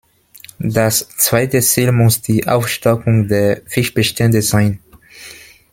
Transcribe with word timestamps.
Das 0.57 1.07
zweite 1.09 1.61
Ziel 1.61 1.91
muss 1.91 2.23
die 2.23 2.47
Aufstockung 2.47 3.27
der 3.27 3.61
Fischbestände 3.67 4.41
sein. 4.41 4.79